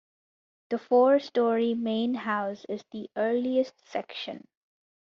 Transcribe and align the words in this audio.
The 0.71 0.79
four 0.79 1.19
story 1.19 1.75
"main 1.75 2.15
house" 2.15 2.65
is 2.67 2.83
the 2.91 3.11
earliest 3.15 3.75
section. 3.87 4.47